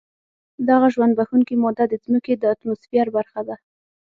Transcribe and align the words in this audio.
دغه 0.69 0.87
ژوند 0.93 1.13
بښونکې 1.17 1.55
ماده 1.63 1.85
د 1.89 1.93
ځمکې 2.05 2.33
د 2.37 2.43
اتموسفیر 2.53 3.07
برخه 3.17 3.41
ده. 3.47 3.55